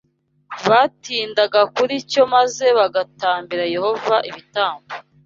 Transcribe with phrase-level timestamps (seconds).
[0.69, 4.87] batindaga kuri cyo maze bagatambira Yehova ibitambo